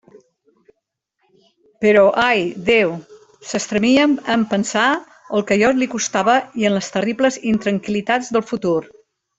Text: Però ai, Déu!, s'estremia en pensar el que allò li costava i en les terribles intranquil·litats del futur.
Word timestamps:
Però 1.85 2.05
ai, 2.21 2.41
Déu!, 2.71 2.95
s'estremia 3.51 4.09
en 4.37 4.47
pensar 4.55 4.89
el 5.37 5.47
que 5.51 5.59
allò 5.61 5.73
li 5.81 5.91
costava 5.95 6.39
i 6.63 6.69
en 6.71 6.79
les 6.79 6.93
terribles 6.99 7.39
intranquil·litats 7.55 8.37
del 8.39 8.49
futur. 8.55 8.79